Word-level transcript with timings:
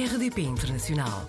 RDP 0.00 0.40
Internacional. 0.40 1.28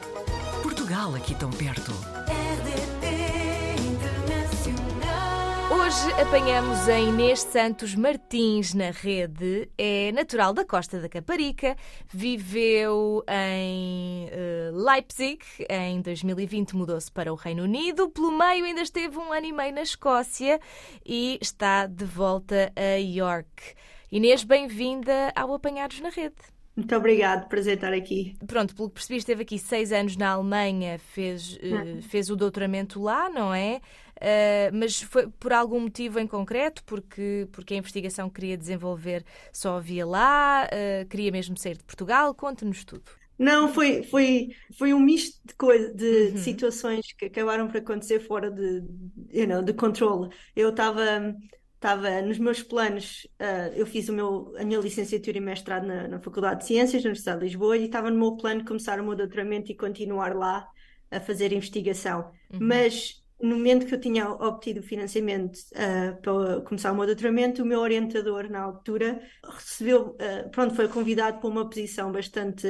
Portugal 0.64 1.14
aqui 1.14 1.36
tão 1.36 1.50
perto. 1.50 1.92
RDP 1.92 3.76
Internacional. 3.84 5.74
Hoje 5.74 6.22
apanhamos 6.22 6.88
a 6.88 6.98
Inês 6.98 7.42
Santos 7.42 7.94
Martins 7.96 8.74
na 8.74 8.92
rede. 8.92 9.70
É 9.78 10.14
natural 10.14 10.54
da 10.54 10.64
Costa 10.64 11.02
da 11.02 11.10
Caparica, 11.10 11.76
viveu 12.08 13.26
em 13.28 14.30
eh, 14.32 14.72
Leipzig, 14.72 15.40
em 15.70 16.02
2020 16.02 16.74
mudou-se 16.74 17.12
para 17.12 17.34
o 17.34 17.36
Reino 17.36 17.64
Unido, 17.64 18.10
pelo 18.10 18.32
meio 18.32 18.64
ainda 18.64 18.84
esteve 18.84 19.18
um 19.18 19.34
ano 19.34 19.48
e 19.48 19.52
meio 19.52 19.76
na 19.76 19.82
Escócia 19.82 20.62
e 21.06 21.38
está 21.42 21.88
de 21.88 22.06
volta 22.06 22.72
a 22.78 22.96
York. 22.96 23.76
Inês, 24.10 24.46
bem-vinda 24.46 25.34
ao 25.36 25.54
Apanhados 25.54 26.00
na 26.00 26.08
Rede. 26.08 26.61
Muito 26.82 26.96
obrigado, 26.96 27.48
prazer 27.48 27.76
estar 27.76 27.94
aqui. 27.94 28.36
Pronto, 28.48 28.76
pelo 28.76 28.90
que 28.90 28.96
percebi, 28.96 29.20
esteve 29.20 29.44
aqui 29.44 29.60
seis 29.60 29.92
anos 29.92 30.18
na 30.18 30.32
Alemanha, 30.32 30.98
fez, 30.98 31.56
eh, 31.62 32.02
fez 32.02 32.32
o 32.32 32.36
doutoramento 32.36 33.00
lá, 33.00 33.30
não 33.30 33.54
é? 33.54 33.82
Eh, 34.20 34.72
mas 34.74 35.00
foi 35.00 35.28
por 35.28 35.54
algum 35.54 35.80
motivo 35.82 36.20
em 36.20 36.26
concreto? 36.26 36.84
Porque, 36.84 37.48
porque 37.52 37.76
a 37.76 37.78
investigação 37.78 38.28
que 38.30 38.42
queria 38.42 38.58
desenvolver 38.58 39.24
só 39.54 39.78
havia 39.78 40.08
lá? 40.08 40.68
Eh, 40.72 41.06
queria 41.08 41.32
mesmo 41.32 41.56
sair 41.56 41.78
de 41.78 41.84
Portugal? 41.84 42.34
Conte-nos 42.34 42.84
tudo. 42.84 43.12
Não, 43.38 43.72
foi, 43.72 44.02
foi, 44.02 44.50
foi 44.76 44.92
um 44.92 45.00
misto 45.00 45.40
de, 45.46 45.54
coisa, 45.54 45.94
de, 45.94 46.32
de 46.32 46.40
situações 46.40 47.14
que 47.14 47.26
acabaram 47.26 47.68
por 47.68 47.78
acontecer 47.78 48.20
fora 48.22 48.50
de, 48.50 48.84
you 49.32 49.48
know, 49.48 49.62
de 49.62 49.74
controle. 49.74 50.30
Eu 50.56 50.70
estava 50.70 51.36
estava 51.82 52.22
nos 52.22 52.38
meus 52.38 52.62
planos, 52.62 53.28
uh, 53.42 53.74
eu 53.76 53.88
fiz 53.88 54.08
o 54.08 54.14
meu, 54.14 54.54
a 54.56 54.64
minha 54.64 54.80
licenciatura 54.80 55.38
e 55.40 55.42
mestrado 55.42 55.88
na, 55.88 56.08
na, 56.08 56.20
Faculdade 56.20 56.60
de 56.60 56.68
Ciências 56.68 57.02
da 57.02 57.08
Universidade 57.08 57.40
de 57.40 57.46
Lisboa 57.48 57.76
e 57.76 57.86
estava 57.86 58.12
no 58.12 58.20
meu 58.20 58.38
plano 58.38 58.64
começar 58.64 59.00
o 59.00 59.04
meu 59.04 59.16
doutoramento 59.16 59.72
e 59.72 59.76
continuar 59.76 60.36
lá 60.36 60.68
a 61.10 61.20
fazer 61.20 61.52
investigação. 61.52 62.32
Uhum. 62.54 62.60
Mas 62.62 63.24
no 63.42 63.56
momento 63.56 63.88
que 63.88 63.96
eu 63.96 64.00
tinha 64.00 64.30
obtido 64.30 64.80
o 64.80 64.84
financiamento 64.84 65.58
uh, 65.58 66.22
para 66.22 66.62
começar 66.62 66.92
o 66.92 66.96
meu 66.96 67.08
doutoramento, 67.08 67.64
o 67.64 67.66
meu 67.66 67.80
orientador 67.80 68.48
na 68.48 68.62
altura 68.62 69.20
recebeu, 69.44 70.10
uh, 70.10 70.50
pronto, 70.52 70.76
foi 70.76 70.88
convidado 70.88 71.40
para 71.40 71.50
uma 71.50 71.68
posição 71.68 72.12
bastante, 72.12 72.68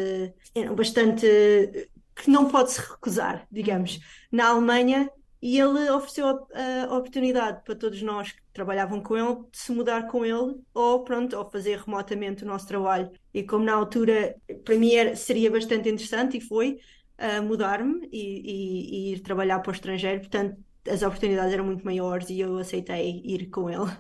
bastante 0.73 1.27
que 2.15 2.29
não 2.29 2.47
pode 2.47 2.71
se 2.71 2.79
recusar, 2.79 3.45
digamos, 3.51 3.95
uhum. 3.95 4.01
na 4.31 4.47
Alemanha 4.47 5.09
e 5.41 5.59
ele 5.59 5.89
ofereceu 5.89 6.27
a, 6.27 6.95
oportunidade 6.95 7.63
para 7.63 7.75
todos 7.75 8.01
nós 8.01 8.31
que 8.31 8.41
trabalhavam 8.53 9.01
com 9.01 9.17
ele 9.17 9.35
de 9.51 9.57
se 9.57 9.71
mudar 9.71 10.07
com 10.07 10.25
ele 10.25 10.61
ou 10.73 11.03
pronto, 11.03 11.35
ou 11.35 11.49
fazer 11.49 11.79
remotamente 11.79 12.43
o 12.43 12.47
nosso 12.47 12.67
trabalho. 12.67 13.11
E 13.33 13.43
como 13.43 13.65
na 13.65 13.73
altura 13.73 14.35
para 14.63 14.75
mim 14.77 14.93
era, 14.93 15.15
seria 15.15 15.49
bastante 15.49 15.89
interessante 15.89 16.37
e 16.37 16.41
foi 16.41 16.79
uh, 17.17 17.41
mudar-me 17.43 18.07
e, 18.11 18.19
e, 18.21 19.11
e 19.11 19.13
ir 19.13 19.19
trabalhar 19.21 19.59
para 19.59 19.71
o 19.71 19.73
estrangeiro, 19.73 20.21
portanto 20.21 20.57
as 20.87 21.03
oportunidades 21.03 21.53
eram 21.53 21.65
muito 21.65 21.85
maiores 21.85 22.29
e 22.29 22.39
eu 22.39 22.57
aceitei 22.57 23.21
ir 23.23 23.49
com 23.49 23.69
ele. 23.69 23.91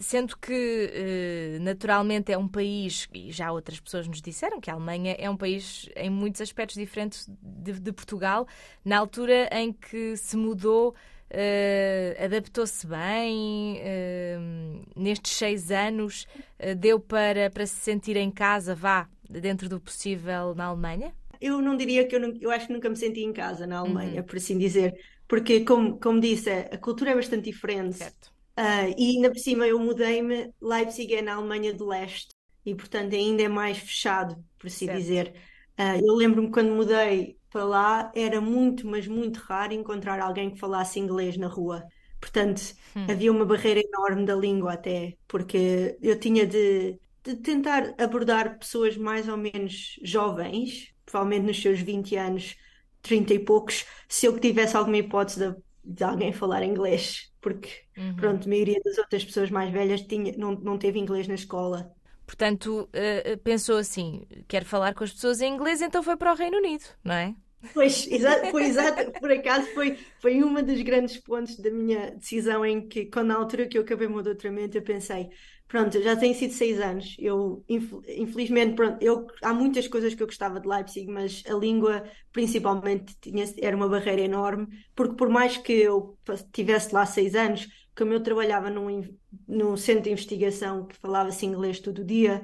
Sendo 0.00 0.36
que, 0.36 0.90
eh, 0.92 1.58
naturalmente, 1.60 2.32
é 2.32 2.38
um 2.38 2.46
país, 2.46 3.08
e 3.12 3.32
já 3.32 3.50
outras 3.50 3.80
pessoas 3.80 4.06
nos 4.06 4.22
disseram 4.22 4.60
que 4.60 4.70
a 4.70 4.74
Alemanha 4.74 5.16
é 5.18 5.28
um 5.28 5.36
país 5.36 5.88
em 5.96 6.08
muitos 6.08 6.40
aspectos 6.40 6.76
diferentes 6.76 7.28
de, 7.42 7.72
de 7.72 7.92
Portugal, 7.92 8.46
na 8.84 8.98
altura 8.98 9.48
em 9.52 9.72
que 9.72 10.16
se 10.16 10.36
mudou. 10.36 10.94
Uh, 11.30 12.24
adaptou-se 12.24 12.86
bem 12.86 13.76
uh, 13.82 14.82
nestes 14.96 15.32
seis 15.32 15.70
anos 15.70 16.26
uh, 16.58 16.74
deu 16.74 16.98
para, 16.98 17.50
para 17.50 17.66
se 17.66 17.76
sentir 17.76 18.16
em 18.16 18.30
casa 18.30 18.74
vá 18.74 19.06
dentro 19.28 19.68
do 19.68 19.78
possível 19.78 20.54
na 20.54 20.64
Alemanha 20.64 21.12
eu 21.38 21.60
não 21.60 21.76
diria 21.76 22.06
que 22.06 22.16
eu, 22.16 22.20
não, 22.20 22.32
eu 22.40 22.50
acho 22.50 22.68
que 22.68 22.72
nunca 22.72 22.88
me 22.88 22.96
senti 22.96 23.20
em 23.20 23.34
casa 23.34 23.66
na 23.66 23.76
Alemanha 23.76 24.22
uhum. 24.22 24.26
por 24.26 24.36
assim 24.38 24.56
dizer 24.56 24.98
porque 25.28 25.66
como 25.66 26.00
como 26.00 26.18
disse 26.18 26.48
a 26.48 26.78
cultura 26.78 27.10
é 27.10 27.14
bastante 27.14 27.50
diferente 27.50 27.98
certo 27.98 28.32
Uh, 28.58 28.92
e 28.98 29.16
ainda 29.16 29.30
por 29.30 29.38
cima 29.38 29.68
eu 29.68 29.78
mudei-me, 29.78 30.52
Leipzig 30.60 31.14
é 31.14 31.22
na 31.22 31.34
Alemanha 31.34 31.72
de 31.72 31.80
Leste 31.80 32.34
e 32.66 32.74
portanto 32.74 33.14
ainda 33.14 33.40
é 33.44 33.48
mais 33.48 33.78
fechado, 33.78 34.34
por 34.58 34.66
assim 34.66 34.86
certo. 34.86 34.98
dizer. 34.98 35.34
Uh, 35.78 36.04
eu 36.04 36.12
lembro-me 36.14 36.50
quando 36.50 36.74
mudei 36.74 37.38
para 37.50 37.62
lá, 37.62 38.12
era 38.16 38.40
muito, 38.40 38.84
mas 38.84 39.06
muito 39.06 39.36
raro 39.36 39.72
encontrar 39.72 40.20
alguém 40.20 40.50
que 40.50 40.58
falasse 40.58 40.98
inglês 40.98 41.36
na 41.36 41.46
rua. 41.46 41.84
Portanto, 42.20 42.60
hum. 42.96 43.06
havia 43.08 43.30
uma 43.30 43.44
barreira 43.44 43.80
enorme 43.80 44.26
da 44.26 44.34
língua 44.34 44.72
até, 44.72 45.16
porque 45.28 45.96
eu 46.02 46.18
tinha 46.18 46.44
de, 46.44 46.98
de 47.22 47.36
tentar 47.36 47.94
abordar 47.96 48.58
pessoas 48.58 48.96
mais 48.96 49.28
ou 49.28 49.36
menos 49.36 50.00
jovens, 50.02 50.92
provavelmente 51.06 51.46
nos 51.46 51.62
seus 51.62 51.78
20 51.78 52.16
anos, 52.16 52.56
30 53.02 53.34
e 53.34 53.38
poucos, 53.38 53.86
se 54.08 54.26
eu 54.26 54.36
tivesse 54.40 54.76
alguma 54.76 54.98
hipótese 54.98 55.38
de 55.38 55.56
de 55.88 56.04
alguém 56.04 56.32
falar 56.32 56.62
inglês, 56.62 57.32
porque 57.40 57.70
uhum. 57.96 58.14
pronto, 58.16 58.46
a 58.46 58.48
maioria 58.48 58.78
das 58.84 58.98
outras 58.98 59.24
pessoas 59.24 59.50
mais 59.50 59.72
velhas 59.72 60.02
tinha, 60.02 60.36
não, 60.36 60.52
não 60.52 60.76
teve 60.76 60.98
inglês 60.98 61.26
na 61.26 61.34
escola. 61.34 61.90
Portanto, 62.26 62.90
uh, 62.92 63.38
pensou 63.38 63.78
assim: 63.78 64.26
quero 64.46 64.66
falar 64.66 64.94
com 64.94 65.02
as 65.02 65.12
pessoas 65.12 65.40
em 65.40 65.54
inglês, 65.54 65.80
então 65.80 66.02
foi 66.02 66.16
para 66.16 66.32
o 66.32 66.36
Reino 66.36 66.58
Unido, 66.58 66.84
não 67.02 67.14
é? 67.14 67.34
Pois, 67.74 68.06
exato, 68.06 68.50
foi 68.52 68.66
exato, 68.66 69.12
por 69.18 69.32
acaso 69.32 69.66
foi, 69.74 69.98
foi 70.20 70.42
uma 70.42 70.62
dos 70.62 70.80
grandes 70.82 71.16
pontos 71.16 71.56
da 71.58 71.70
minha 71.70 72.12
decisão 72.12 72.64
em 72.64 72.86
que, 72.86 73.06
quando 73.06 73.28
na 73.28 73.36
altura 73.36 73.66
que 73.66 73.76
eu 73.76 73.82
acabei 73.82 74.06
o 74.06 74.10
meu 74.10 74.22
doutoramento, 74.22 74.78
eu 74.78 74.82
pensei, 74.82 75.28
pronto, 75.66 76.00
já 76.00 76.14
tem 76.14 76.32
sido 76.34 76.52
seis 76.52 76.80
anos. 76.80 77.16
Eu, 77.18 77.64
infelizmente, 77.68 78.74
pronto, 78.74 79.02
eu, 79.02 79.26
há 79.42 79.52
muitas 79.52 79.88
coisas 79.88 80.14
que 80.14 80.22
eu 80.22 80.26
gostava 80.28 80.60
de 80.60 80.68
Leipzig, 80.68 81.10
mas 81.10 81.42
a 81.48 81.54
língua, 81.54 82.04
principalmente, 82.32 83.16
tinha, 83.20 83.44
era 83.60 83.76
uma 83.76 83.88
barreira 83.88 84.22
enorme, 84.22 84.68
porque 84.94 85.16
por 85.16 85.28
mais 85.28 85.56
que 85.56 85.72
eu 85.72 86.16
tivesse 86.52 86.94
lá 86.94 87.04
seis 87.06 87.34
anos, 87.34 87.68
como 87.96 88.12
eu 88.12 88.22
trabalhava 88.22 88.70
num, 88.70 89.02
num 89.48 89.76
centro 89.76 90.04
de 90.04 90.12
investigação 90.12 90.86
que 90.86 90.96
falava-se 90.96 91.44
inglês 91.44 91.80
todo 91.80 92.02
o 92.02 92.04
dia, 92.04 92.40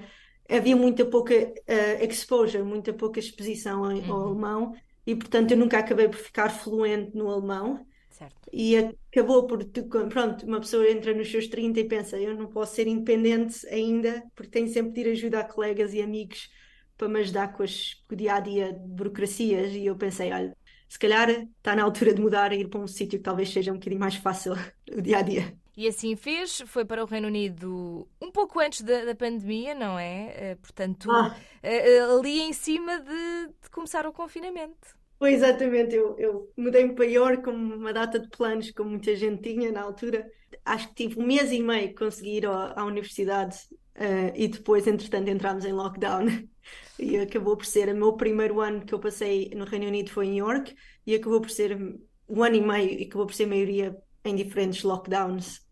havia 0.51 0.77
muita 0.77 1.05
pouca 1.05 1.35
uh, 1.35 2.05
exposure, 2.05 2.65
muita 2.65 2.93
pouca 2.93 3.21
exposição 3.21 3.85
ao 3.85 3.93
uhum. 3.93 4.13
alemão, 4.13 4.75
e 5.07 5.15
portanto 5.15 5.51
eu 5.51 5.57
nunca 5.57 5.79
acabei 5.79 6.09
por 6.09 6.19
ficar 6.19 6.51
fluente 6.51 7.17
no 7.17 7.31
alemão. 7.31 7.87
Certo. 8.11 8.49
E 8.53 8.77
acabou 8.77 9.47
por, 9.47 9.65
pronto, 10.09 10.47
uma 10.47 10.61
pessoa 10.61 10.89
entra 10.89 11.13
nos 11.13 11.31
seus 11.31 11.49
30 11.49 11.81
e 11.81 11.85
pensa, 11.85 12.19
eu 12.19 12.35
não 12.37 12.47
posso 12.47 12.75
ser 12.77 12.87
independente 12.87 13.67
ainda, 13.67 14.23
porque 14.35 14.51
tenho 14.51 14.69
sempre 14.69 14.93
de 14.93 15.01
ir 15.01 15.13
ajudar 15.13 15.45
colegas 15.49 15.93
e 15.93 16.01
amigos 16.01 16.49
para 16.97 17.09
me 17.09 17.21
ajudar 17.21 17.53
com, 17.53 17.63
as, 17.65 17.95
com 18.09 18.15
o 18.15 18.17
dia 18.17 18.35
a 18.35 18.41
dia 18.41 18.73
de 18.73 18.89
burocracias. 18.89 19.73
E 19.73 19.87
eu 19.87 19.97
pensei, 19.97 20.33
olha, 20.33 20.57
se 20.89 20.99
calhar 20.99 21.29
está 21.31 21.75
na 21.75 21.83
altura 21.83 22.15
de 22.15 22.21
mudar 22.21 22.53
e 22.53 22.61
ir 22.61 22.69
para 22.69 22.81
um 22.81 22.87
sítio 22.87 23.19
que 23.19 23.25
talvez 23.25 23.53
seja 23.53 23.73
um 23.73 23.75
bocadinho 23.75 24.01
mais 24.01 24.15
fácil 24.15 24.55
o 24.97 25.03
dia 25.03 25.19
a 25.19 25.23
dia. 25.23 25.64
E 25.77 25.89
assim 25.89 26.15
fez, 26.15 26.62
foi 26.67 26.85
para 26.85 27.03
o 27.03 27.07
Reino 27.07 27.27
Unido 27.27 28.09
um 28.23 28.31
pouco 28.31 28.61
antes 28.61 28.83
da, 28.83 29.05
da 29.05 29.15
pandemia, 29.15 29.75
não 29.75 29.99
é? 29.99 30.35
Eh, 30.37 30.55
portanto, 30.61 31.11
ah. 31.11 31.37
Eh, 31.62 32.01
ali 32.01 32.41
em 32.41 32.53
cima 32.53 33.01
de, 33.01 33.47
de 33.62 33.71
começar 33.71 34.07
o 34.07 34.12
confinamento. 34.12 34.97
Foi 35.19 35.33
exatamente, 35.33 35.95
eu, 35.95 36.17
eu 36.19 36.53
mudei-me 36.57 36.95
para 36.95 37.07
York 37.07 37.43
com 37.43 37.51
uma 37.51 37.93
data 37.93 38.19
de 38.19 38.29
planos, 38.29 38.71
como 38.71 38.91
muita 38.91 39.17
gente 39.17 39.43
tinha 39.43 39.73
na 39.73 39.83
altura. 39.83 40.31
Acho 40.65 40.89
que 40.89 40.95
tive 40.95 41.21
um 41.21 41.27
mês 41.27 41.51
e 41.51 41.62
meio 41.62 41.89
que 41.89 41.95
consegui 41.95 42.37
ir 42.39 42.47
à, 42.47 42.75
à 42.77 42.85
universidade 42.85 43.56
uh, 43.97 44.33
e 44.35 44.49
depois, 44.49 44.87
entretanto, 44.87 45.29
entramos 45.29 45.65
em 45.65 45.73
lockdown. 45.73 46.27
e 46.99 47.17
acabou 47.19 47.56
por 47.56 47.67
ser 47.67 47.89
o 47.89 47.97
meu 47.97 48.12
primeiro 48.15 48.61
ano 48.61 48.85
que 48.85 48.93
eu 48.93 49.01
passei 49.01 49.51
no 49.55 49.65
Reino 49.65 49.87
Unido 49.87 50.11
foi 50.11 50.27
em 50.27 50.39
York 50.39 50.75
e 51.06 51.15
acabou 51.15 51.41
por 51.41 51.51
ser 51.51 51.77
um 52.29 52.43
ano 52.43 52.56
e 52.56 52.61
meio 52.61 53.01
e 53.01 53.05
acabou 53.05 53.27
por 53.27 53.35
ser 53.35 53.45
a 53.45 53.49
maioria 53.49 54.04
em 54.25 54.35
diferentes 54.35 54.83
lockdowns. 54.83 55.65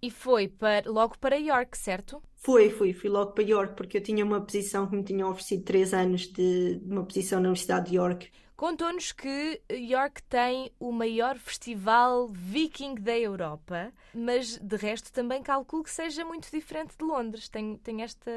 E 0.00 0.10
foi 0.10 0.46
para, 0.46 0.88
logo 0.90 1.18
para 1.18 1.36
York, 1.36 1.76
certo? 1.76 2.22
Foi, 2.36 2.70
fui, 2.70 2.92
fui 2.92 3.10
logo 3.10 3.32
para 3.32 3.42
York 3.42 3.74
porque 3.74 3.98
eu 3.98 4.02
tinha 4.02 4.24
uma 4.24 4.40
posição 4.40 4.86
que 4.88 4.94
me 4.94 5.02
tinha 5.02 5.26
oferecido 5.26 5.64
três 5.64 5.92
anos 5.92 6.28
de, 6.28 6.80
uma 6.84 7.04
posição 7.04 7.40
na 7.40 7.48
Universidade 7.48 7.90
de 7.90 7.96
York 7.96 8.30
Contou-nos 8.58 9.12
que 9.12 9.62
York 9.70 10.20
tem 10.24 10.72
o 10.80 10.90
maior 10.90 11.38
festival 11.38 12.26
viking 12.26 12.96
da 12.96 13.16
Europa, 13.16 13.92
mas 14.12 14.58
de 14.58 14.74
resto 14.74 15.12
também 15.12 15.44
calculo 15.44 15.84
que 15.84 15.90
seja 15.92 16.24
muito 16.24 16.50
diferente 16.50 16.96
de 16.98 17.04
Londres. 17.04 17.48
Tem, 17.48 17.76
tem 17.76 18.02
esta. 18.02 18.28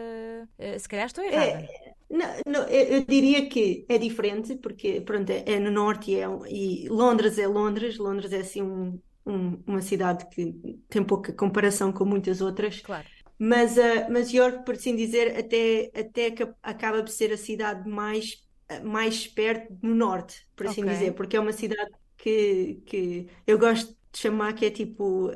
Eh, 0.60 0.78
se 0.78 0.88
calhar 0.88 1.08
estou 1.08 1.24
errada. 1.24 1.64
É, 1.64 1.96
não, 2.08 2.28
não, 2.46 2.64
eu 2.68 3.04
diria 3.04 3.50
que 3.50 3.84
é 3.90 3.98
diferente, 3.98 4.56
porque 4.58 5.02
pronto, 5.02 5.28
é, 5.32 5.44
é 5.44 5.60
no 5.60 5.72
norte 5.72 6.12
e, 6.12 6.20
é, 6.20 6.28
e, 6.48 6.88
Londres 6.88 7.40
é 7.40 7.48
Londres. 7.48 7.98
Londres 7.98 8.32
é 8.32 8.42
assim 8.42 8.62
um, 8.62 9.00
um, 9.26 9.62
uma 9.66 9.82
cidade 9.82 10.28
que 10.30 10.54
tem 10.90 11.04
pouca 11.04 11.34
comparação 11.34 11.92
com 11.92 12.06
muitas 12.06 12.42
outras. 12.42 12.82
Claro. 12.82 13.08
Mas, 13.38 13.76
uh, 13.78 14.10
mas 14.10 14.32
York, 14.32 14.64
por 14.66 14.76
assim 14.76 14.96
dizer, 14.96 15.38
até, 15.38 15.92
até 16.00 16.34
acaba 16.62 17.02
por 17.02 17.10
ser 17.10 17.34
a 17.34 17.38
cidade 17.38 17.90
mais 17.90 18.44
mais 18.80 19.28
perto 19.28 19.78
no 19.82 19.94
norte, 19.94 20.48
por 20.56 20.68
assim 20.68 20.82
okay. 20.82 20.94
dizer, 20.94 21.14
porque 21.14 21.36
é 21.36 21.40
uma 21.40 21.52
cidade 21.52 21.92
que, 22.18 22.82
que 22.86 23.28
eu 23.46 23.58
gosto 23.58 23.96
de 24.12 24.20
chamar 24.20 24.54
que 24.54 24.66
é 24.66 24.70
tipo 24.70 25.32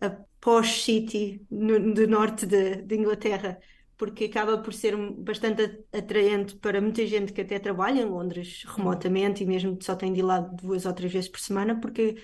a, 0.00 0.06
a 0.06 0.16
posh 0.40 0.82
city 0.82 1.44
no, 1.50 1.94
do 1.94 2.06
norte 2.08 2.46
de, 2.46 2.82
de, 2.82 2.96
Inglaterra, 2.96 3.58
porque 3.96 4.24
acaba 4.24 4.58
por 4.58 4.72
ser 4.72 4.96
bastante 4.96 5.84
atraente 5.92 6.56
para 6.56 6.80
muita 6.80 7.06
gente 7.06 7.32
que 7.32 7.40
até 7.40 7.58
trabalha 7.58 8.00
em 8.00 8.06
Londres 8.06 8.64
remotamente 8.66 9.42
e 9.42 9.46
mesmo 9.46 9.78
só 9.80 9.94
tem 9.94 10.12
de 10.12 10.20
ir 10.20 10.22
lá 10.22 10.40
duas 10.40 10.84
ou 10.84 10.92
três 10.92 11.12
vezes 11.12 11.28
por 11.28 11.40
semana, 11.40 11.80
porque 11.80 12.16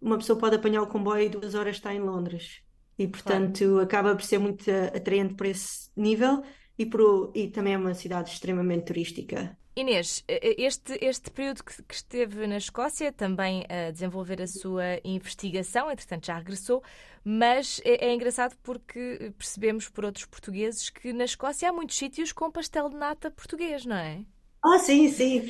uma 0.00 0.18
pessoa 0.18 0.38
pode 0.38 0.56
apanhar 0.56 0.82
o 0.82 0.86
comboio 0.86 1.26
e 1.26 1.28
duas 1.28 1.54
horas 1.54 1.76
está 1.76 1.94
em 1.94 2.00
Londres. 2.00 2.62
E, 2.98 3.06
portanto, 3.06 3.58
claro. 3.58 3.80
acaba 3.80 4.14
por 4.14 4.24
ser 4.24 4.38
muito 4.38 4.68
atraente 4.94 5.34
para 5.34 5.48
esse 5.48 5.90
nível 5.96 6.42
e, 6.76 6.84
por, 6.84 7.32
e 7.34 7.48
também 7.48 7.74
é 7.74 7.78
uma 7.78 7.94
cidade 7.94 8.30
extremamente 8.30 8.86
turística. 8.86 9.56
Inês, 9.76 10.24
este, 10.26 10.98
este 11.00 11.30
período 11.30 11.62
que, 11.62 11.80
que, 11.84 11.94
esteve 11.94 12.48
na 12.48 12.56
Escócia, 12.56 13.12
também 13.12 13.64
a 13.68 13.92
desenvolver 13.92 14.42
a 14.42 14.46
sua 14.48 15.00
investigação, 15.04 15.88
entretanto 15.88 16.26
já 16.26 16.36
regressou, 16.36 16.82
mas 17.24 17.80
é, 17.84 18.06
é, 18.06 18.12
engraçado 18.12 18.56
porque 18.60 19.32
percebemos 19.38 19.88
por 19.88 20.04
outros 20.04 20.24
portugueses 20.24 20.90
que 20.90 21.12
na 21.12 21.24
Escócia 21.24 21.68
há 21.68 21.72
muitos 21.72 21.96
sítios 21.96 22.32
com 22.32 22.50
pastel 22.50 22.88
de 22.88 22.96
nata 22.96 23.30
português, 23.30 23.86
não 23.86 23.94
é? 23.94 24.24
Ah, 24.64 24.78
sim, 24.78 25.08
sim. 25.08 25.48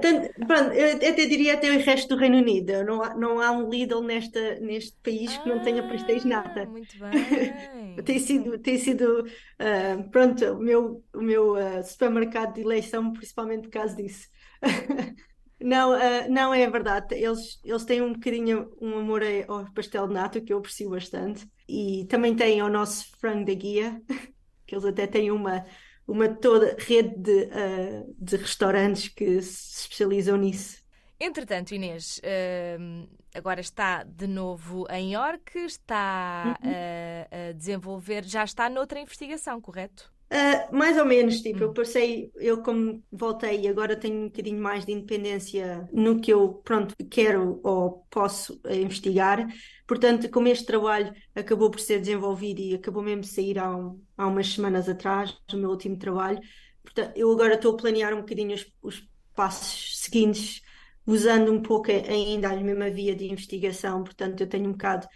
Tanto, 0.00 0.32
pronto, 0.46 0.72
eu 0.72 0.96
até 0.96 1.26
diria 1.26 1.54
até 1.54 1.70
o 1.70 1.80
resto 1.80 2.14
do 2.14 2.20
Reino 2.20 2.38
Unido. 2.38 2.84
Não 2.84 3.02
há, 3.02 3.14
não 3.14 3.40
há 3.40 3.50
um 3.50 3.68
Lidl 3.68 4.00
nesta, 4.02 4.60
neste 4.60 4.96
país 5.02 5.36
que 5.36 5.48
não 5.48 5.60
tenha 5.60 5.82
nata. 6.24 6.62
Ah, 6.62 6.66
muito 6.66 6.96
bem. 6.98 8.04
tem 8.04 8.18
sido, 8.18 8.58
tem 8.58 8.78
sido 8.78 9.22
uh, 9.22 10.10
pronto, 10.10 10.44
o 10.52 10.58
meu, 10.60 11.04
o 11.12 11.20
meu 11.20 11.54
uh, 11.54 11.82
supermercado 11.84 12.54
de 12.54 12.60
eleição, 12.62 13.12
principalmente 13.12 13.62
por 13.62 13.70
causa 13.70 13.96
disso. 13.96 14.28
Não, 15.60 15.96
não 16.28 16.52
é 16.52 16.68
verdade. 16.68 17.14
Eles, 17.14 17.58
eles 17.64 17.84
têm 17.86 18.02
um 18.02 18.12
bocadinho 18.12 18.70
um 18.82 18.98
amor 18.98 19.22
ao 19.48 19.64
pastel 19.72 20.06
de 20.06 20.12
nata 20.12 20.40
que 20.40 20.52
eu 20.52 20.58
aprecio 20.58 20.90
bastante. 20.90 21.48
E 21.66 22.06
também 22.10 22.36
têm 22.36 22.60
o 22.62 22.68
nosso 22.68 23.06
frango 23.18 23.46
da 23.46 23.54
guia, 23.54 24.02
que 24.66 24.74
eles 24.74 24.84
até 24.84 25.06
têm 25.06 25.30
uma 25.30 25.64
uma 26.06 26.28
toda 26.28 26.76
rede 26.78 27.16
de, 27.16 27.44
uh, 27.44 28.14
de 28.18 28.36
restaurantes 28.36 29.08
que 29.08 29.40
se 29.42 29.80
especializam 29.80 30.36
nisso. 30.36 30.82
Entretanto, 31.18 31.74
Inês, 31.74 32.18
uh, 32.18 33.08
agora 33.34 33.60
está 33.60 34.02
de 34.02 34.26
novo 34.26 34.86
em 34.90 35.14
York, 35.14 35.58
está 35.58 36.58
uh, 36.60 37.48
a 37.48 37.52
desenvolver, 37.52 38.24
já 38.24 38.44
está 38.44 38.68
noutra 38.68 39.00
investigação, 39.00 39.60
correto? 39.60 40.13
Uh, 40.32 40.74
mais 40.76 40.98
ou 40.98 41.04
menos, 41.04 41.40
tipo, 41.40 41.58
hum. 41.60 41.62
eu 41.62 41.72
passei, 41.72 42.32
eu 42.36 42.62
como 42.62 43.02
voltei 43.12 43.60
e 43.60 43.68
agora 43.68 43.94
tenho 43.94 44.22
um 44.22 44.24
bocadinho 44.24 44.60
mais 44.60 44.84
de 44.84 44.92
independência 44.92 45.88
no 45.92 46.20
que 46.20 46.32
eu, 46.32 46.54
pronto, 46.64 46.94
quero 47.10 47.60
ou 47.62 48.06
posso 48.10 48.60
investigar. 48.68 49.46
Portanto, 49.86 50.28
como 50.30 50.48
este 50.48 50.66
trabalho 50.66 51.14
acabou 51.34 51.70
por 51.70 51.78
ser 51.78 52.00
desenvolvido 52.00 52.60
e 52.60 52.74
acabou 52.74 53.02
mesmo 53.02 53.20
de 53.20 53.28
sair 53.28 53.58
há, 53.58 53.76
um, 53.76 54.02
há 54.16 54.26
umas 54.26 54.52
semanas 54.52 54.88
atrás, 54.88 55.36
o 55.52 55.56
meu 55.56 55.70
último 55.70 55.98
trabalho, 55.98 56.40
portanto, 56.82 57.12
eu 57.16 57.30
agora 57.30 57.54
estou 57.54 57.74
a 57.74 57.76
planear 57.76 58.14
um 58.14 58.20
bocadinho 58.20 58.54
os, 58.54 58.66
os 58.82 59.08
passos 59.34 59.98
seguintes, 60.00 60.62
usando 61.06 61.52
um 61.52 61.60
pouco 61.60 61.90
ainda 61.90 62.48
a 62.50 62.56
mesma 62.56 62.90
via 62.90 63.14
de 63.14 63.30
investigação. 63.30 64.02
Portanto, 64.02 64.40
eu 64.40 64.48
tenho 64.48 64.68
um 64.68 64.72
bocado 64.72 65.06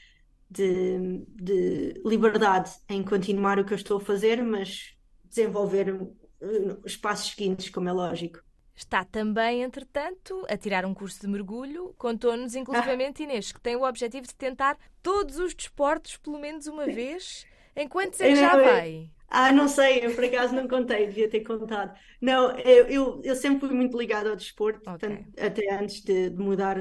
de, 0.51 1.25
de 1.31 1.95
liberdade 2.05 2.71
em 2.89 3.03
continuar 3.03 3.59
o 3.59 3.65
que 3.65 3.73
eu 3.73 3.77
estou 3.77 3.99
a 3.99 4.01
fazer, 4.01 4.43
mas 4.43 4.98
desenvolver 5.29 5.95
os 6.85 6.97
passos 6.97 7.31
seguintes, 7.31 7.69
como 7.71 7.89
é 7.89 7.93
lógico. 7.93 8.41
Está 8.75 9.05
também, 9.05 9.63
entretanto, 9.63 10.47
a 10.49 10.57
tirar 10.57 10.87
um 10.87 10.95
curso 10.95 11.21
de 11.21 11.27
mergulho. 11.27 11.95
Contou-nos, 11.99 12.55
inclusivamente, 12.55 13.25
Inês, 13.25 13.51
que 13.51 13.61
tem 13.61 13.75
o 13.75 13.83
objetivo 13.83 14.27
de 14.27 14.35
tentar 14.35 14.79
todos 15.03 15.39
os 15.39 15.53
desportos 15.53 16.17
pelo 16.17 16.39
menos 16.39 16.69
uma 16.69 16.87
vez. 16.87 17.45
Em 17.75 17.89
quantos 17.89 18.21
é 18.21 18.29
que 18.29 18.37
já 18.37 18.57
vai? 18.57 19.11
Ah, 19.31 19.53
não 19.53 19.69
sei, 19.69 20.07
eu 20.07 20.15
por 20.15 20.25
acaso 20.25 20.55
não 20.55 20.67
contei, 20.67 21.07
devia 21.07 21.29
ter 21.29 21.41
contado. 21.41 21.93
Não, 22.21 22.57
eu, 22.59 22.87
eu, 22.87 23.21
eu 23.23 23.37
sempre 23.37 23.67
fui 23.67 23.77
muito 23.77 23.99
ligada 23.99 24.31
ao 24.31 24.37
desporto, 24.37 24.89
okay. 24.89 25.09
tanto, 25.09 25.25
até 25.39 25.75
antes 25.75 26.01
de, 26.01 26.31
de, 26.31 26.39
mudar. 26.39 26.79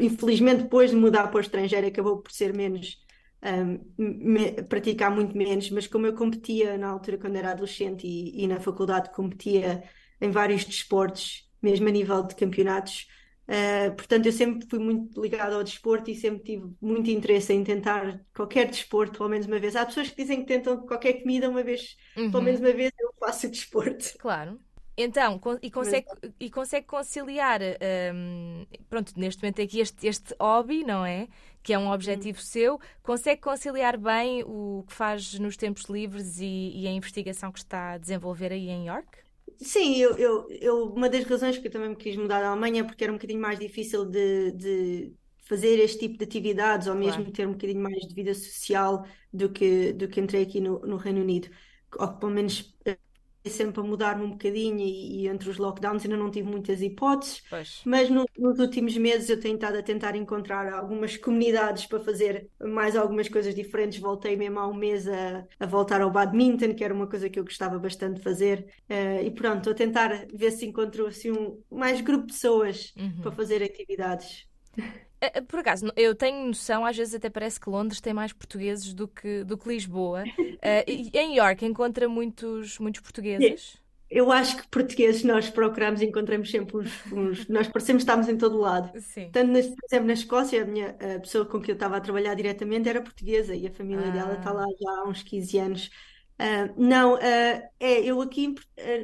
Infelizmente, 0.00 0.62
depois 0.62 0.90
de 0.90 0.96
mudar 0.96 1.28
para 1.28 1.38
o 1.38 1.40
estrangeiro, 1.40 1.86
acabou 1.86 2.18
por 2.18 2.30
ser 2.30 2.54
menos 2.54 3.02
um, 3.42 4.64
praticar 4.68 5.10
muito 5.10 5.36
menos, 5.36 5.70
mas 5.70 5.86
como 5.86 6.06
eu 6.06 6.14
competia 6.14 6.76
na 6.76 6.88
altura 6.88 7.18
quando 7.18 7.36
era 7.36 7.52
adolescente 7.52 8.06
e, 8.06 8.44
e, 8.44 8.46
na 8.46 8.60
faculdade 8.60 9.10
competia 9.10 9.82
em 10.20 10.30
vários 10.30 10.64
desportos, 10.64 11.48
mesmo 11.62 11.88
a 11.88 11.92
nível 11.92 12.22
de 12.24 12.34
campeonatos, 12.34 13.06
uh, 13.48 13.94
portanto 13.94 14.26
eu 14.26 14.32
sempre 14.32 14.66
fui 14.68 14.78
muito 14.78 15.20
ligado 15.20 15.54
ao 15.54 15.62
desporto 15.62 16.10
e 16.10 16.16
sempre 16.16 16.42
tive 16.42 16.72
muito 16.80 17.10
interesse 17.10 17.52
em 17.52 17.62
tentar 17.62 18.20
qualquer 18.34 18.68
desporto, 18.68 19.18
pelo 19.18 19.28
menos 19.28 19.46
uma 19.46 19.60
vez. 19.60 19.76
Há 19.76 19.86
pessoas 19.86 20.10
que 20.10 20.16
dizem 20.16 20.40
que 20.40 20.46
tentam 20.46 20.84
qualquer 20.86 21.22
comida 21.22 21.48
uma 21.48 21.62
vez, 21.62 21.96
uhum. 22.16 22.30
pelo 22.30 22.42
menos 22.42 22.60
uma 22.60 22.72
vez 22.72 22.90
eu 22.98 23.14
faço 23.20 23.48
desporto. 23.50 24.18
Claro. 24.18 24.60
Então, 25.00 25.40
e 25.62 25.70
consegue, 25.70 26.08
e 26.40 26.50
consegue 26.50 26.84
conciliar, 26.84 27.60
um, 28.12 28.66
pronto, 28.90 29.12
neste 29.16 29.40
momento 29.40 29.62
aqui 29.62 29.78
este, 29.78 30.08
este 30.08 30.34
hobby, 30.40 30.82
não 30.82 31.06
é? 31.06 31.28
Que 31.62 31.72
é 31.72 31.78
um 31.78 31.88
objetivo 31.92 32.40
seu, 32.40 32.80
consegue 33.00 33.40
conciliar 33.40 33.96
bem 33.96 34.42
o 34.44 34.84
que 34.88 34.92
faz 34.92 35.38
nos 35.38 35.56
tempos 35.56 35.84
livres 35.84 36.40
e, 36.40 36.72
e 36.74 36.88
a 36.88 36.90
investigação 36.90 37.52
que 37.52 37.60
está 37.60 37.92
a 37.92 37.98
desenvolver 37.98 38.50
aí 38.50 38.68
em 38.68 38.88
York? 38.88 39.06
Sim, 39.60 39.96
eu, 39.98 40.16
eu, 40.18 40.48
eu, 40.50 40.84
uma 40.92 41.08
das 41.08 41.24
razões 41.24 41.58
que 41.58 41.68
eu 41.68 41.70
também 41.70 41.90
me 41.90 41.96
quis 41.96 42.16
mudar 42.16 42.40
da 42.40 42.48
Alemanha 42.48 42.80
é 42.80 42.84
porque 42.84 43.04
era 43.04 43.12
um 43.12 43.16
bocadinho 43.16 43.40
mais 43.40 43.58
difícil 43.58 44.04
de, 44.04 44.50
de 44.52 45.14
fazer 45.40 45.78
este 45.78 46.00
tipo 46.00 46.18
de 46.18 46.24
atividades 46.24 46.88
ou 46.88 46.94
mesmo 46.96 47.22
claro. 47.22 47.32
ter 47.32 47.46
um 47.46 47.52
bocadinho 47.52 47.80
mais 47.80 48.06
de 48.06 48.14
vida 48.14 48.34
social 48.34 49.06
do 49.32 49.48
que, 49.48 49.92
do 49.92 50.08
que 50.08 50.20
entrei 50.20 50.42
aqui 50.42 50.60
no, 50.60 50.80
no 50.80 50.96
Reino 50.96 51.20
Unido. 51.20 51.48
Ou 51.98 52.08
pelo 52.18 52.32
menos 52.32 52.76
eh, 52.84 52.98
sempre 53.48 53.80
a 53.80 53.82
mudar-me 53.82 54.24
um 54.24 54.30
bocadinho 54.30 54.80
e, 54.80 55.22
e, 55.22 55.28
entre 55.28 55.48
os 55.48 55.58
lockdowns 55.58 56.04
ainda 56.04 56.16
não 56.16 56.30
tive 56.30 56.48
muitas 56.48 56.80
hipóteses, 56.82 57.42
pois. 57.48 57.82
mas 57.84 58.08
no, 58.10 58.24
nos 58.38 58.58
últimos 58.58 58.96
meses 58.96 59.28
eu 59.28 59.40
tenho 59.40 59.54
estado 59.54 59.78
a 59.78 59.82
tentar 59.82 60.16
encontrar 60.16 60.72
algumas 60.72 61.16
comunidades 61.16 61.86
para 61.86 62.00
fazer 62.00 62.48
mais 62.60 62.96
algumas 62.96 63.28
coisas 63.28 63.54
diferentes. 63.54 63.98
Voltei 63.98 64.36
mesmo 64.36 64.58
há 64.58 64.66
um 64.66 64.74
mês 64.74 65.08
a, 65.08 65.44
a 65.58 65.66
voltar 65.66 66.00
ao 66.00 66.10
badminton, 66.10 66.74
que 66.74 66.84
era 66.84 66.94
uma 66.94 67.06
coisa 67.06 67.28
que 67.28 67.38
eu 67.38 67.44
gostava 67.44 67.78
bastante 67.78 68.16
de 68.16 68.22
fazer, 68.22 68.66
uh, 68.90 69.24
e 69.24 69.30
pronto, 69.30 69.58
estou 69.58 69.72
a 69.72 69.76
tentar 69.76 70.26
ver 70.32 70.50
se 70.50 70.66
encontro 70.66 71.06
assim 71.06 71.30
um 71.30 71.60
mais 71.70 72.00
grupo 72.00 72.26
de 72.26 72.32
pessoas 72.32 72.92
uhum. 72.96 73.22
para 73.22 73.32
fazer 73.32 73.62
atividades. 73.62 74.46
Eh, 75.20 75.32
eh, 75.34 75.40
por 75.40 75.60
acaso, 75.60 75.90
eu 75.96 76.14
tenho 76.14 76.46
noção, 76.46 76.84
às 76.84 76.96
vezes 76.96 77.14
até 77.14 77.28
parece 77.28 77.60
que 77.60 77.68
Londres 77.68 78.00
tem 78.00 78.12
mais 78.12 78.32
portugueses 78.32 78.94
do 78.94 79.08
que, 79.08 79.44
do 79.44 79.58
que 79.58 79.68
Lisboa. 79.68 80.24
Uh, 80.38 80.84
em 81.14 81.36
York 81.36 81.64
encontra 81.64 82.08
muitos, 82.08 82.78
muitos 82.78 83.00
portugueses? 83.00 83.76
Eu 84.10 84.32
acho 84.32 84.56
que 84.56 84.68
portugueses 84.68 85.22
nós 85.22 85.50
procuramos 85.50 86.00
e 86.00 86.06
encontramos 86.06 86.50
sempre 86.50 86.78
uns, 86.78 87.12
uns, 87.12 87.48
Nós 87.48 87.68
parecemos 87.68 88.02
que 88.02 88.10
estamos 88.10 88.28
em 88.28 88.38
todo 88.38 88.58
lado. 88.58 88.90
Sim. 89.00 89.28
Tanto, 89.30 89.52
por 89.52 89.84
exemplo, 89.86 90.06
na 90.06 90.12
Escócia, 90.14 90.62
a, 90.62 90.64
minha, 90.64 90.96
a 91.16 91.20
pessoa 91.20 91.44
com 91.44 91.60
quem 91.60 91.72
eu 91.72 91.74
estava 91.74 91.98
a 91.98 92.00
trabalhar 92.00 92.34
diretamente 92.34 92.88
era 92.88 93.02
portuguesa 93.02 93.54
e 93.54 93.66
a 93.66 93.70
família 93.70 94.06
ah. 94.08 94.10
dela 94.10 94.34
está 94.34 94.50
lá 94.50 94.64
já 94.80 94.90
há 95.00 95.04
uns 95.04 95.22
15 95.22 95.58
anos. 95.58 95.90
Uh, 96.40 96.72
não, 96.76 97.16
uh, 97.16 97.18
é, 97.18 98.00
eu 98.02 98.22
aqui 98.22 98.54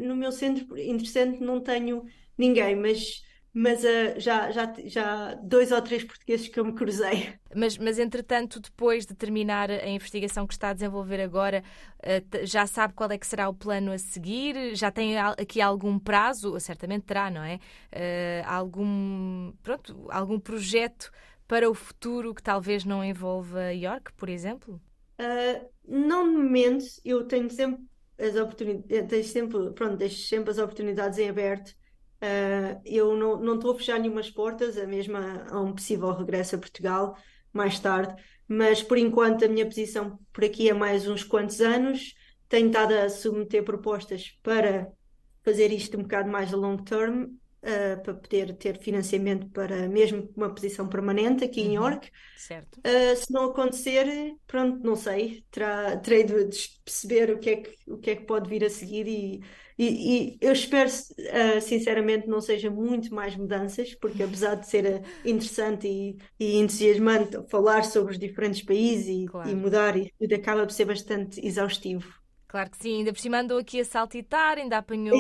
no 0.01 0.17
meu 0.17 0.33
centro 0.33 0.79
interessante 0.79 1.41
não 1.41 1.61
tenho 1.61 2.07
ninguém, 2.39 2.75
mas 2.75 3.23
mas 3.57 3.85
uh, 3.85 4.19
já, 4.19 4.51
já, 4.51 4.75
já 4.85 5.35
dois 5.35 5.71
ou 5.71 5.81
três 5.81 6.03
portugueses 6.03 6.49
que 6.49 6.59
eu 6.59 6.65
me 6.65 6.75
cruzei. 6.75 7.33
Mas, 7.55 7.79
mas 7.79 8.01
entretanto, 8.01 8.59
depois 8.59 9.07
de 9.07 9.15
terminar 9.15 9.71
a 9.71 9.87
investigação 9.87 10.45
que 10.45 10.53
está 10.53 10.71
a 10.71 10.73
desenvolver 10.73 11.21
agora, 11.21 11.63
uh, 12.01 12.45
já 12.45 12.67
sabe 12.67 12.95
qual 12.95 13.09
é 13.13 13.17
que 13.17 13.25
será 13.25 13.49
o 13.49 13.55
plano 13.55 13.93
a 13.93 13.99
seguir? 13.99 14.75
Já 14.75 14.91
tem 14.91 15.17
aqui 15.17 15.61
algum 15.61 16.01
prazo? 16.01 16.59
Certamente 16.59 17.05
terá, 17.05 17.31
não 17.31 17.45
é? 17.45 17.61
Uh, 17.93 18.45
algum, 18.45 19.53
pronto, 19.63 20.09
algum 20.11 20.41
projeto 20.41 21.13
para 21.47 21.71
o 21.71 21.75
futuro 21.75 22.35
que 22.35 22.43
talvez 22.43 22.85
não 22.85 23.05
envolva 23.05 23.73
York, 23.73 24.13
por 24.15 24.29
exemplo? 24.29 24.81
não 25.87 26.27
no 26.27 26.43
momento, 26.43 26.85
eu 27.05 27.25
tenho 27.25 27.49
sempre 27.49 27.85
as 28.19 28.35
oportunidades, 28.35 29.31
sempre, 29.31 29.71
pronto, 29.71 29.97
deixo 29.97 30.27
sempre 30.27 30.51
as 30.51 30.59
oportunidades 30.59 31.21
em 31.21 31.29
aberto 31.29 31.77
Uh, 32.25 32.81
eu 32.87 33.15
não 33.17 33.57
estou 33.57 33.73
a 33.73 33.75
fechar 33.77 34.01
nenhumas 34.01 34.31
portas, 34.31 34.79
a 34.79 34.87
mesma 34.87 35.47
a 35.51 35.61
um 35.61 35.75
possível 35.75 36.11
regresso 36.13 36.57
a 36.57 36.59
Portugal 36.59 37.15
mais 37.53 37.79
tarde, 37.79 38.15
mas 38.49 38.83
por 38.83 38.97
enquanto 38.97 39.45
a 39.45 39.49
minha 39.49 39.67
posição 39.67 40.19
por 40.33 40.43
aqui 40.43 40.71
é 40.71 40.73
mais 40.73 41.07
uns 41.07 41.23
quantos 41.23 41.61
anos. 41.61 42.15
Tenho 42.49 42.69
estado 42.69 42.93
a 42.93 43.09
submeter 43.11 43.63
propostas 43.63 44.39
para 44.43 44.91
fazer 45.43 45.71
isto 45.71 45.99
um 45.99 46.03
bocado 46.03 46.31
mais 46.31 46.55
a 46.55 46.57
long 46.57 46.79
term, 46.79 47.25
uh, 47.25 48.03
para 48.03 48.15
poder 48.15 48.57
ter 48.57 48.79
financiamento 48.79 49.49
para 49.51 49.87
mesmo 49.89 50.31
uma 50.35 50.53
posição 50.53 50.89
permanente 50.89 51.45
aqui 51.45 51.61
uhum. 51.61 51.67
em 51.67 51.75
York. 51.75 52.11
Certo. 52.37 52.79
Uh, 52.79 53.17
se 53.17 53.31
não 53.31 53.47
acontecer, 53.47 54.35
pronto, 54.47 54.83
não 54.83 54.97
sei, 54.97 55.45
terá, 55.51 55.97
terei 55.99 56.25
de, 56.25 56.45
de 56.45 56.81
perceber 56.85 57.31
o 57.31 57.39
que, 57.39 57.51
é 57.51 57.57
que, 57.57 57.91
o 57.91 57.99
que 57.99 58.11
é 58.11 58.17
que 58.17 58.25
pode 58.25 58.49
vir 58.49 58.65
a 58.65 58.71
seguir 58.71 59.07
e 59.07 59.43
e, 59.79 59.87
e, 59.87 60.39
eu 60.41 60.53
espero, 60.53 60.89
uh, 60.89 61.61
sinceramente, 61.61 62.29
não 62.29 62.41
seja 62.41 62.71
muito 62.71 63.15
mais 63.15 63.35
mudanças, 63.37 63.95
porque 63.95 64.23
apesar 64.23 64.55
de 64.55 64.69
ser 64.69 64.87
uh, 64.87 65.03
interessante 65.29 65.89
e, 65.89 66.17
e, 66.39 66.57
entusiasmante 66.59 67.39
falar 67.49 67.85
sobre 67.85 68.13
os 68.13 68.19
diferentes 68.19 68.63
países 68.63 69.09
e, 69.09 69.27
claro. 69.27 69.51
e 69.51 69.55
mudar, 69.55 69.97
e 69.97 70.13
tudo 70.19 70.35
acaba 70.35 70.65
por 70.65 70.73
ser 70.73 70.85
bastante 70.85 71.45
exaustivo. 71.45 72.25
Claro 72.47 72.71
que 72.71 72.77
sim, 72.77 72.99
ainda 72.99 73.13
por 73.13 73.19
cima 73.19 73.41
andou 73.41 73.59
aqui 73.59 73.81
a 73.81 73.85
saltitar, 73.85 74.59
ainda 74.59 74.79
apanhou 74.79 75.19